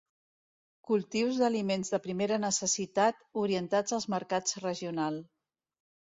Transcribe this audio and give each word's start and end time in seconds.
Cultius 0.89 1.41
d’aliments 1.41 1.93
de 1.97 1.99
primera 2.05 2.39
necessitat 2.45 3.21
orientats 3.43 3.99
als 4.01 4.09
mercats 4.17 4.59
regional. 4.67 5.23